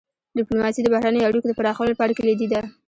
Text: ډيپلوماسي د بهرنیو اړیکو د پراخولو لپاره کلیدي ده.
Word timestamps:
ډيپلوماسي 0.37 0.81
د 0.83 0.87
بهرنیو 0.93 1.27
اړیکو 1.29 1.47
د 1.49 1.53
پراخولو 1.59 1.91
لپاره 1.93 2.17
کلیدي 2.19 2.47
ده. 2.53 2.61